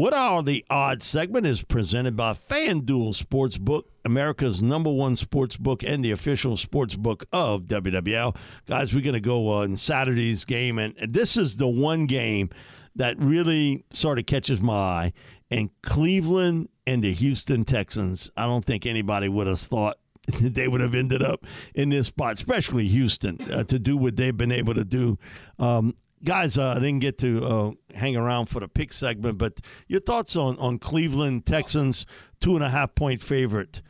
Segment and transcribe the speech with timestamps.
[0.00, 5.82] What Are the Odds segment is presented by FanDuel Sportsbook, America's number one sports book
[5.82, 8.34] and the official sports book of WWL.
[8.66, 12.48] Guys, we're going to go on Saturday's game, and this is the one game
[12.96, 15.12] that really sort of catches my eye.
[15.50, 19.98] And Cleveland and the Houston Texans, I don't think anybody would have thought
[20.40, 24.34] they would have ended up in this spot, especially Houston, uh, to do what they've
[24.34, 25.18] been able to do.
[25.58, 29.60] Um, guys, uh, I didn't get to uh, hang around for the pick segment, but
[29.88, 32.06] your thoughts on, on Cleveland Texans
[32.40, 33.82] two and a half point favorite?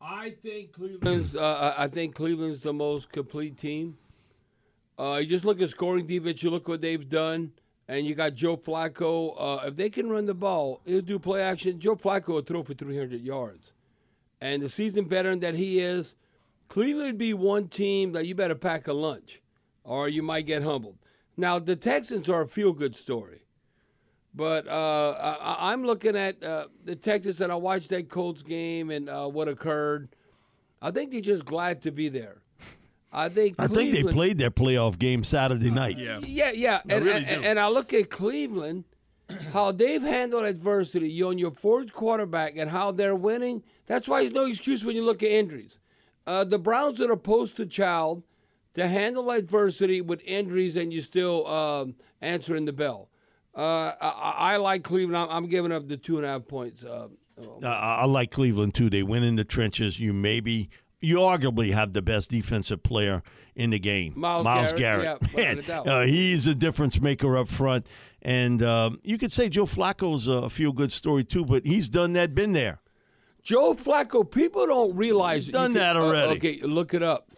[0.00, 1.34] I think Cleveland's.
[1.34, 3.96] Uh, I think Cleveland's the most complete team.
[4.98, 6.42] Uh, you just look at scoring defense.
[6.42, 7.52] You look what they've done,
[7.88, 9.34] and you got Joe Flacco.
[9.36, 11.80] Uh, if they can run the ball, he'll do play action.
[11.80, 13.72] Joe Flacco will throw for 300 yards,
[14.40, 16.14] and the season veteran that he is,
[16.68, 19.40] Cleveland would be one team that you better pack a lunch,
[19.84, 20.98] or you might get humbled.
[21.36, 23.42] Now the Texans are a feel-good story,
[24.34, 28.90] but uh, I, am looking at uh, the Texans and I watched that Colts game
[28.90, 30.08] and uh, what occurred.
[30.80, 32.42] I think they're just glad to be there.
[33.14, 35.96] I think I think they played their playoff game Saturday night.
[35.98, 36.80] yeah, yeah, yeah.
[36.88, 38.84] And, really and, and I look at Cleveland,
[39.52, 41.08] how they've handled adversity.
[41.08, 43.62] You on your fourth quarterback and how they're winning.
[43.86, 45.78] That's why there's no excuse when you look at injuries.
[46.26, 48.24] Uh, the Browns are a poster child
[48.74, 53.08] to handle adversity with injuries and you still um, answering the bell.
[53.56, 55.16] Uh, I, I, like Cleveland.
[55.16, 56.82] I'm, I'm, giving up the two and a half points.
[56.82, 57.06] Uh,
[57.62, 58.90] uh, I like Cleveland too.
[58.90, 60.00] They win in the trenches.
[60.00, 60.70] You maybe,
[61.00, 63.22] you arguably have the best defensive player
[63.54, 65.20] in the game, Miles, Myles Garrett.
[65.34, 65.68] Garrett.
[65.68, 67.86] Yeah, uh, he's a difference maker up front.
[68.22, 72.14] And um, you could say Joe Flacco's a feel good story too, but he's done
[72.14, 72.80] that, been there.
[73.42, 76.32] Joe Flacco, people don't realize he's done that already.
[76.32, 77.30] Uh, okay, look it up.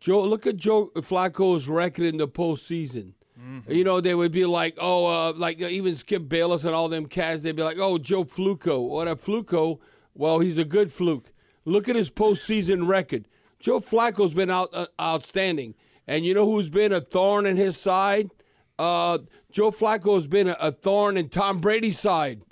[0.00, 3.12] Joe, look at Joe Flacco's record in the postseason.
[3.40, 3.70] Mm-hmm.
[3.70, 6.88] You know, they would be like, oh, uh, like uh, even Skip Bayless and all
[6.88, 7.42] them cats.
[7.42, 8.88] They'd be like, oh, Joe Fluco.
[8.88, 9.78] What a Fluco?
[10.14, 11.30] Well, he's a good fluke.
[11.64, 13.28] Look at his postseason record.
[13.58, 15.74] Joe Flacco's been out uh, outstanding,
[16.06, 18.30] and you know who's been a thorn in his side?
[18.78, 19.18] Uh,
[19.50, 22.42] Joe Flacco's been a, a thorn in Tom Brady's side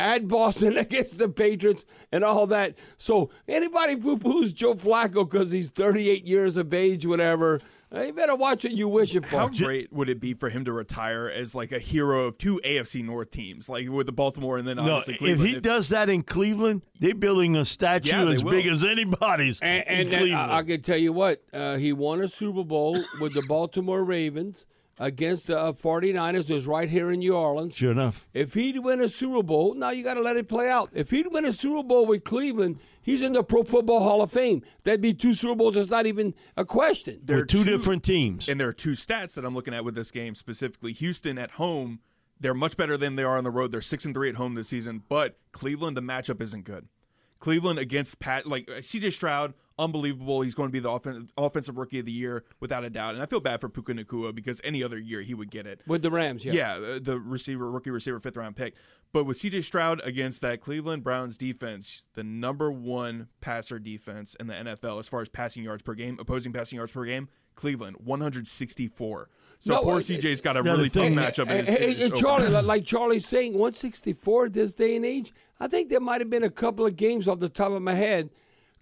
[0.00, 2.74] at Boston against the Patriots and all that.
[2.98, 7.60] So anybody poo poos Joe Flacco because he's 38 years of age, whatever.
[7.92, 9.36] Uh, you better watch what you wish it for.
[9.36, 12.60] How great would it be for him to retire as like a hero of two
[12.64, 15.40] AFC North teams, like with the Baltimore and then obviously no, Cleveland?
[15.40, 18.52] If he if, does that in Cleveland, they're building a statue yeah, as will.
[18.52, 19.58] big as anybody's.
[19.60, 23.34] And, and I, I, can tell you what, uh, he won a Super Bowl with
[23.34, 24.66] the Baltimore Ravens
[25.00, 27.74] against the uh, 49ers is right here in New Orleans.
[27.74, 28.28] Sure enough.
[28.34, 30.90] If he'd win a Super Bowl, now you got to let it play out.
[30.92, 34.30] If he'd win a Super Bowl with Cleveland, he's in the Pro Football Hall of
[34.30, 34.62] Fame.
[34.84, 35.76] That'd be two Super Bowls.
[35.76, 37.20] It's not even a question.
[37.24, 38.46] There are two, two different teams.
[38.48, 40.92] And there are two stats that I'm looking at with this game specifically.
[40.92, 42.00] Houston at home,
[42.38, 43.72] they're much better than they are on the road.
[43.72, 46.88] They're 6 and 3 at home this season, but Cleveland the matchup isn't good.
[47.38, 50.42] Cleveland against Pat like CJ Stroud unbelievable.
[50.42, 53.14] He's going to be the offen- offensive rookie of the year without a doubt.
[53.14, 55.80] And I feel bad for Puka Nacua because any other year he would get it
[55.86, 56.44] with the Rams.
[56.44, 58.74] Yeah, yeah, uh, the receiver, rookie receiver, fifth round pick.
[59.12, 59.62] But with C.J.
[59.62, 65.08] Stroud against that Cleveland Browns defense, the number one passer defense in the NFL as
[65.08, 69.28] far as passing yards per game, opposing passing yards per game, Cleveland 164.
[69.58, 71.50] So No, poor CJ's got a the really tough thing- matchup.
[71.50, 72.20] in his, Hey, in his hey.
[72.20, 75.32] Charlie, li- like Charlie's saying, 164 this day and age.
[75.58, 77.94] I think there might have been a couple of games off the top of my
[77.94, 78.30] head.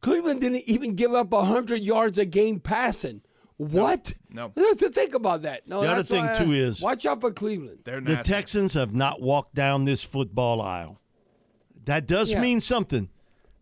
[0.00, 3.22] Cleveland didn't even give up 100 yards a game passing.
[3.56, 4.14] What?
[4.30, 4.50] No.
[4.56, 5.66] To think about that.
[5.66, 7.80] No, The other that's why thing, I- too, is- watch out for Cleveland.
[7.84, 8.16] They're The.
[8.22, 11.00] Texans have not walked down this football aisle.
[11.86, 12.40] That does Yeah.
[12.40, 13.08] mean something.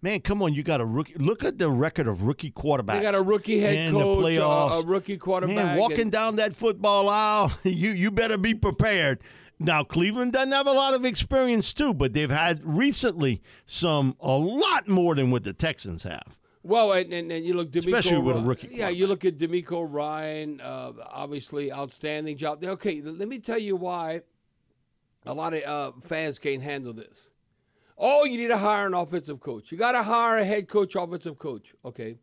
[0.03, 1.15] Man, come on, you got a rookie.
[1.15, 2.99] Look at the record of rookie quarterbacks.
[2.99, 6.01] They got a rookie head in the coach, uh, a- a rookie quarterback, Man, walking
[6.03, 9.21] and- down that football aisle, you you better be prepared.
[9.59, 14.37] Now, Cleveland doesn't have a lot of experience too, but they've had recently some a
[14.37, 16.37] lot more than what the Texans have.
[16.63, 19.39] Well, and, and, and you look, DeMeco Especially with a rookie Yeah, you look at
[19.39, 22.63] DeMeco Ryan, uh, obviously outstanding job.
[22.63, 24.23] Okay, let me tell you why
[25.25, 27.31] a lot of uh, fans can't handle this.
[27.97, 29.73] Oh, you need to hire an offensive coach.
[29.73, 31.73] You got to hire a head coach, offensive coach.
[31.85, 32.19] Okay.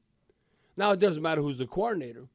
[0.77, 2.27] Now it doesn't matter who's the coordinator.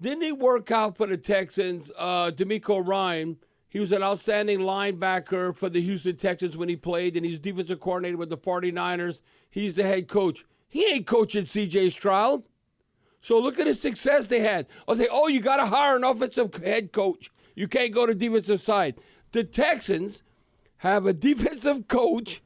[0.00, 1.92] Didn't he work out for the Texans?
[1.96, 3.36] Uh, DeMeco Ryan,
[3.72, 7.80] he was an outstanding linebacker for the Houston Texans when he played, and he's defensive
[7.80, 9.22] coordinator with the 49ers.
[9.50, 10.44] He's the head coach.
[10.68, 11.88] He ain't coaching C.J.
[11.88, 12.42] Stroud.
[13.22, 14.66] So look at the success they had.
[14.80, 17.30] Oh, I'll say, oh, you got to hire an offensive head coach.
[17.54, 18.96] You can't go to defensive side.
[19.32, 20.22] The Texans
[20.78, 22.42] have a defensive coach,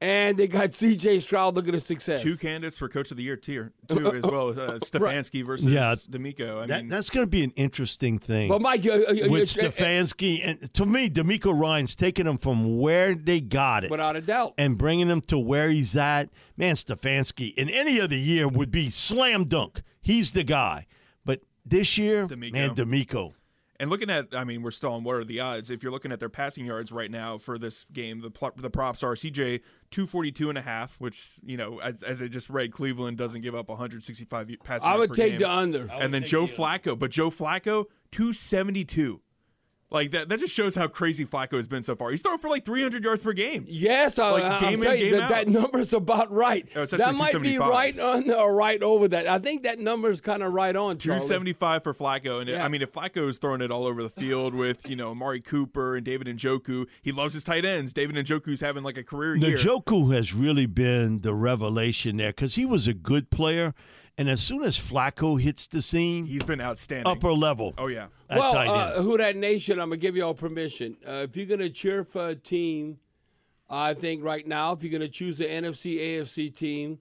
[0.00, 1.20] and they got C.J.
[1.20, 1.54] Stroud.
[1.54, 2.20] Look at the success.
[2.22, 4.50] Two candidates for Coach of the Year tier too as well.
[4.50, 5.94] Uh, Stefanski versus Yeah.
[5.94, 6.62] DeMeco.
[6.62, 8.48] I That, mean, that's going to be an interesting thing.
[8.48, 12.26] But Mike, uh, uh, uh, with uh, uh, Stefanski and to me, DeMeco Ryan's taking
[12.26, 14.54] them from where they got it without a doubt.
[14.58, 16.28] and bringing him to where he's at.
[16.56, 19.82] Man, Stefanski in any other year would be slam dunk.
[20.02, 20.86] He's the guy.
[21.24, 22.52] But this year, DeMeco.
[22.52, 23.32] man, DeMeco.
[23.78, 25.70] And looking at, I mean, we're still on what are the odds?
[25.70, 28.70] If you're looking at their passing yards right now for this game, the pl- the
[28.70, 32.72] props are CJ 242 and a half, which, you know, as, as I just read,
[32.72, 35.40] Cleveland doesn't give up 165 passing I yards would per take game.
[35.40, 35.88] the under.
[35.92, 39.20] And then Joe Flacco, but Joe Flacco 272.
[39.88, 42.10] Like that that just shows how crazy Flacco has been so far.
[42.10, 43.64] He's throwing for like 300 yards per game.
[43.68, 45.48] Yes, I, Like, I'll game in, tell you game that, that out.
[45.48, 46.68] number's about right.
[46.74, 49.28] Oh, that might be right on or uh, right over that.
[49.28, 50.98] I think that number's kind of right on.
[50.98, 51.20] Charlie.
[51.20, 52.40] 275 for Flacco.
[52.40, 52.64] And Yeah.
[52.64, 55.40] I mean, if Flacco is throwing it all over the field with, you know, Amari
[55.40, 57.92] Cooper and David Njoku, he loves his tight ends.
[57.92, 59.56] David and Njoku's having like a career year.
[59.56, 63.72] Njoku has really been the revelation there because he was a good player.
[64.18, 67.06] And as soon as Flacco hits the scene, He's been outstanding.
[67.06, 67.74] upper level.
[67.76, 68.06] Oh, yeah.
[68.30, 69.04] Well, uh, end.
[69.04, 69.78] who that nation?
[69.78, 70.96] I'm gonna give you all permission.
[71.06, 72.98] Uh, if you're gonna cheer for a team,
[73.68, 76.98] I think right now, if you're gonna choose the NFC AFC team,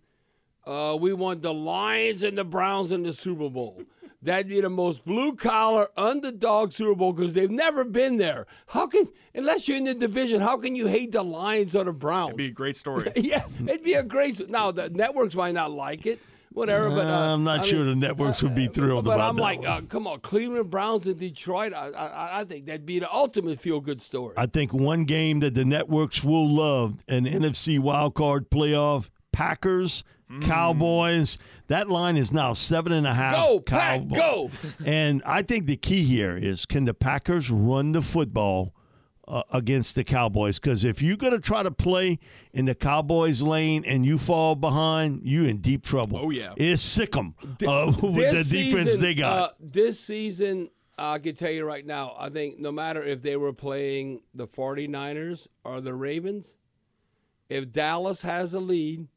[0.67, 3.81] uh, we want the Lions and the Browns in the Super Bowl.
[4.21, 8.47] That'd be the most blue collar underdog Super Bowl because they've never been there.
[8.67, 11.91] How can, unless you're in the division, how can you hate the Lions or the
[11.93, 12.29] Browns?
[12.29, 13.11] It'd be a great story.
[13.15, 14.49] yeah, it'd be a great.
[14.49, 16.19] Now the networks might not like it,
[16.55, 16.89] whatever.
[16.89, 19.35] but uh, I'm not I sure mean, the networks would be thrilled but about I'm
[19.35, 19.67] that like, one.
[19.67, 21.73] uh, come on, Cleveland Browns and Detroit.
[21.73, 24.33] I, I, I think that'd be the ultimate feel good story.
[24.37, 30.03] I think one game that the networks will love an NFC wildcard playoff Packers,
[30.41, 31.37] Cowboys.
[31.67, 33.35] That line is now seven and a half.
[33.35, 34.51] Go, Pack, go.
[34.85, 38.74] And I think the key here is can the Packers run the football
[39.27, 40.59] uh, against the Cowboys?
[40.59, 42.19] Because if you're going to try to play
[42.53, 46.19] in the Cowboys' lane and you fall behind, you're in deep trouble.
[46.21, 46.53] Oh, yeah.
[46.57, 47.35] it's sick 'em
[47.65, 49.39] uh, with the defense season, they got.
[49.39, 53.35] Uh, this season, I can tell you right now, I think no matter if they
[53.35, 56.57] were playing the 49ers or the Ravens,
[57.49, 59.07] if Dallas has a lead,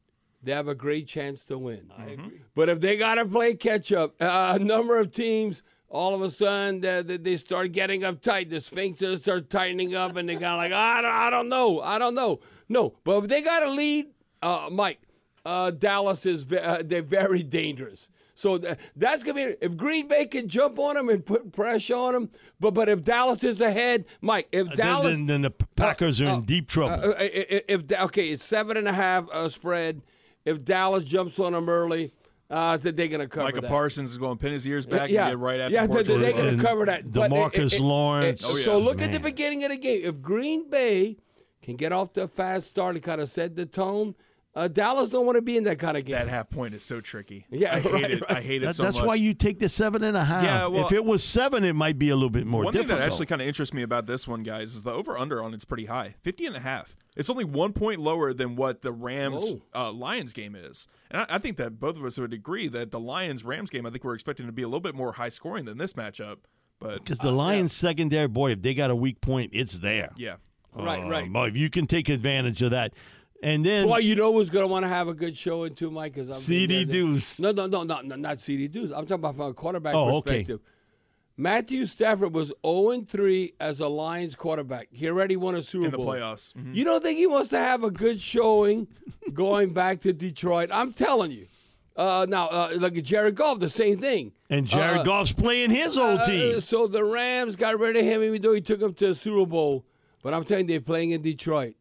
[0.41, 1.91] they have a great chance to win.
[1.97, 2.41] I agree.
[2.55, 6.21] But if they got to play catch up, uh, a number of teams, all of
[6.21, 8.49] a sudden they, they- they start getting uptight.
[8.49, 11.97] The sphincters start tightening up, and they got like, I don't, I don't know, I
[11.99, 12.39] don't know.
[12.67, 14.07] No, but if they got a lead,
[14.41, 14.99] uh, Mike,
[15.45, 18.09] uh, Dallas is ve- uh, they're very dangerous.
[18.35, 21.95] So th- that's gonna be if Green Bay can jump on them and put pressure
[21.95, 22.29] on them.
[22.59, 26.27] But but if Dallas is ahead, Mike, if then, Dallas then, then the Packers are
[26.27, 26.93] uh, in deep trouble.
[27.03, 30.01] uh, uh, if, if okay, it's seven and a half uh, spread.
[30.45, 32.13] If Dallas jumps on them early,
[32.49, 33.67] uh, that they're gonna cover Micah that.
[33.69, 35.73] Parsons is going to pin his ears back yeah, and get right after.
[35.73, 37.11] yeah, the they're, they're going to cover that.
[37.11, 38.41] But it- DeMarcus it- it- Lawrence.
[38.41, 38.65] it- Oh, yeah.
[38.65, 40.01] So look at the beginning of the game.
[40.03, 41.17] If Green Bay
[41.61, 44.15] can get off to a fast start and kind of set the tone,
[44.55, 46.15] uh, Dallas don't want to be in that kind of game.
[46.17, 47.45] that half point is so tricky.
[47.51, 48.21] Yeah, I hate right, it.
[48.21, 48.31] right.
[48.37, 49.05] I hate it That- so that's much.
[49.05, 50.43] why you take the seven and a half.
[50.43, 52.97] Yeah, well- if it was seven, it might be a little bit more One difficult.
[52.97, 55.41] thing that actually kind of interests me about this one, guys, is the over under
[55.43, 56.95] on it's pretty high 50 and a half.
[57.15, 60.87] It's only one point lower than what the Rams uh, Lions game is.
[61.11, 63.85] And I, I think that both of us would agree that the Lions Rams game,
[63.85, 66.37] I think we're expecting to be a little bit more high scoring than this matchup.
[66.79, 70.11] But Because the Lions secondary, boy, if they got a weak point, it's there.
[70.17, 70.35] yeah.
[70.73, 71.33] Right, Uh, right.
[71.33, 72.93] boy, if you can take advantage of that.
[73.41, 75.89] And then Boy, you know who's going to want to have a good showing too,
[75.89, 76.13] Mike?
[76.15, 77.39] Because CD Deuce.
[77.39, 78.91] No, no, no, no, no, not CD Deuce.
[78.91, 80.29] I'm talking about from a quarterback Oh, okay.
[80.39, 80.59] perspective.
[81.37, 84.89] Matthew Stafford was 0 3 as a Lions quarterback.
[84.91, 86.07] He already won a Super in the Bowl.
[86.07, 86.51] playoffs.
[86.53, 86.75] Mhm.
[86.75, 88.87] You don't think he wants to have a good showing
[89.33, 90.69] going back to Detroit?
[90.71, 91.47] I'm telling you.
[91.95, 94.33] Uh, now, uh, look at Jared Goff, the same thing.
[94.49, 96.59] And Jared Uh, Goff's playing his old Uh, team.
[96.61, 99.45] so the Rams got rid of him, even though he took him to a Super
[99.45, 99.85] Bowl.
[100.21, 101.75] But I'm telling you, they're playing in Detroit.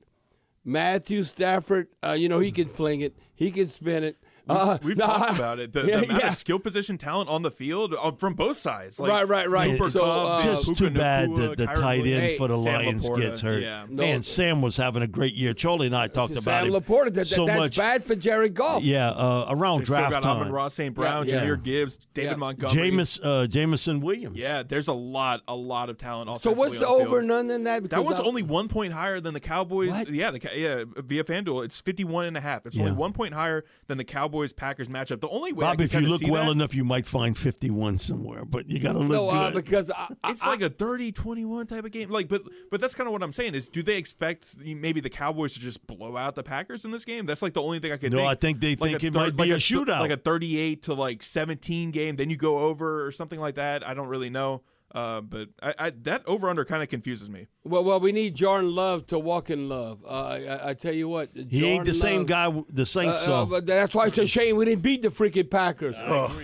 [0.68, 4.16] Matthew Stafford, uh, you know, he can fling it, he can spin it.
[4.50, 5.74] Uh, We've no, talked about it.
[5.74, 6.28] The, yeah, the amount yeah.
[6.28, 8.98] of skill position talent on the field uh, from both sides.
[8.98, 9.70] Like Right, right, right.
[9.78, 12.48] Cooper So, Kupp, uh, Just Puka too bad Nacua, that the tight end Hey, for
[12.48, 13.62] the Sam Lions Laporta, gets hurt.
[13.62, 13.84] Yeah.
[13.90, 14.20] Man, No.
[14.22, 15.52] Sam was having a great year.
[15.52, 16.44] Charlie and I talked about it.
[16.44, 16.82] Sam him.
[16.82, 17.76] Laporta, that, that- so that's much.
[17.76, 18.82] bad for Jerry Goff.
[18.82, 20.36] Yeah, uh, around They still draft got time.
[20.38, 20.94] Amon-Ra St.
[20.94, 21.40] Brown, Yeah, yeah.
[21.42, 22.36] Jahmyr Gibbs, David Yeah.
[22.36, 22.90] Montgomery.
[22.90, 24.38] Jameis, uh, Jameson Williams.
[24.38, 27.24] Yeah, there's a lot, a lot of talent So what's the on the over field.
[27.28, 27.82] none in that?
[27.82, 30.08] That Because one's I- only one point higher than the Cowboys.
[30.08, 32.64] Yeah, the, Ca- yeah, via FanDuel, it's 51 and a half.
[32.64, 35.20] It's only one point higher than the Cowboys Packers matchup.
[35.20, 37.36] The only way I Bob, can if you look well that, enough, you might find
[37.36, 39.64] 51 somewhere, but you got to look no, uh, good.
[39.64, 42.10] because I, I, it's like a 30-21 type of game.
[42.10, 45.10] Like, but but that's kind of what I'm saying is, do they expect maybe the
[45.10, 47.26] Cowboys to just blow out the Packers in this game?
[47.26, 48.12] That's like the only thing I could.
[48.12, 48.28] No, think.
[48.30, 50.00] I think they Like think a it thir- might be like a th- shootout.
[50.00, 52.16] like a 38 to like 17 game.
[52.16, 53.86] Then you go over or something like that.
[53.86, 54.62] I don't really know.
[54.94, 57.46] Uh, but I, I that over under kind of confuses me.
[57.64, 60.02] well, well, we need Jordan Love to walk in love.
[60.02, 63.24] Uh, I, I tell you what, he ain't the same guy the Uh, Saints uh,
[63.24, 63.44] saw.
[63.44, 65.94] but that's why it's a shame we didn't beat the freaking Packers.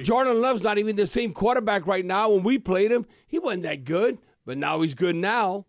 [0.02, 2.28] Jordan Love's not even the same quarterback right now.
[2.28, 5.64] When we played him, he wasn't that good, but now he's good now.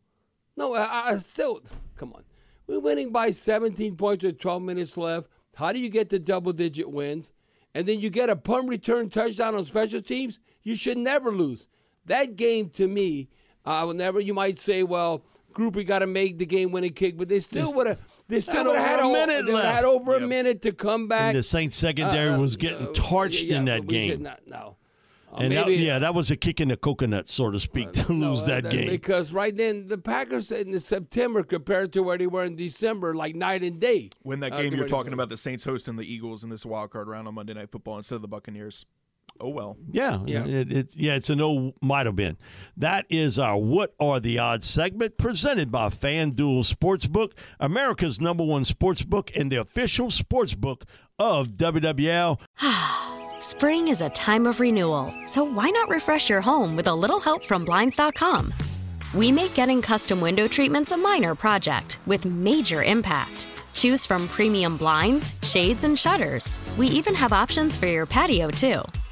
[0.58, 1.62] No, I, I still
[1.96, 2.24] come on.
[2.68, 5.28] We're winning by 17 points with 12 minutes left.
[5.56, 7.32] How do you get to double digit wins?
[7.74, 10.40] And then you get a punt return touchdown on special teams?
[10.64, 11.68] You should never lose.
[12.06, 13.30] That game to me,
[13.66, 14.20] I will never.
[14.20, 17.74] You might say, well, Grupe got to make the game winning kick, but they still
[17.74, 18.00] would have.
[18.28, 19.76] They still Had would have had over a o- minute they left.
[19.76, 21.30] had over a minute to come back.
[21.30, 24.16] and the Saints secondary Uh, was getting uh, torched yeah, in that but we should
[24.18, 24.24] game.
[24.24, 24.78] not- no.
[25.32, 28.14] Uh, and that, yeah, that was a kick in the coconut, so to speak, to
[28.14, 28.90] no, lose uh, that game.
[28.90, 33.36] Because right then, the Packers in September compared to where they were in December, like
[33.36, 34.10] night and day.
[34.24, 36.66] When that Uh, game get you're talking about the Saints hosting the Eagles in this
[36.66, 38.86] wild card round on Monday Night Football instead of the Buccaneers.
[39.40, 39.78] Oh well.
[39.92, 40.46] Yeah, Yeah.
[40.46, 42.38] It, it, yeah, it's a no might have been.
[42.78, 48.64] That is our What Are the Odds segment presented by FanDuel Sportsbook, America's number one
[48.64, 50.84] sportsbook and the official sportsbook
[51.20, 52.40] of WWL.
[53.42, 57.20] Spring is a time of renewal, so why not refresh your home with a little
[57.20, 58.54] help from Blinds.com?
[59.14, 63.48] We make getting custom window treatments a minor project with major impact.
[63.74, 66.60] Choose from premium blinds, shades, and shutters.
[66.78, 68.82] We even have options for your patio, too.